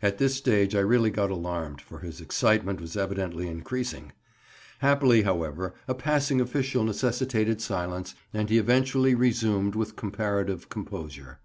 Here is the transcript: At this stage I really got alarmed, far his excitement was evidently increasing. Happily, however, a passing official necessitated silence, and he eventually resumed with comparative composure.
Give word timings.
At 0.00 0.16
this 0.16 0.34
stage 0.34 0.74
I 0.74 0.78
really 0.80 1.10
got 1.10 1.30
alarmed, 1.30 1.82
far 1.82 1.98
his 1.98 2.18
excitement 2.18 2.80
was 2.80 2.96
evidently 2.96 3.46
increasing. 3.46 4.12
Happily, 4.78 5.24
however, 5.24 5.74
a 5.86 5.94
passing 5.94 6.40
official 6.40 6.82
necessitated 6.82 7.60
silence, 7.60 8.14
and 8.32 8.48
he 8.48 8.56
eventually 8.56 9.14
resumed 9.14 9.74
with 9.74 9.96
comparative 9.96 10.70
composure. 10.70 11.40